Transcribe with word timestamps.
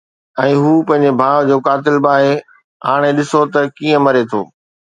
۽ 0.43 0.53
هو 0.61 0.71
پنهنجي 0.87 1.11
ڀاءُ 1.19 1.37
جو 1.49 1.57
قاتل 1.67 1.95
به 2.05 2.09
آهي. 2.15 2.33
هاڻي 2.87 3.09
ڏسون 3.21 3.43
ته 3.53 3.59
ڪيئن 3.77 3.99
مري 4.07 4.23
ٿو. 4.31 4.41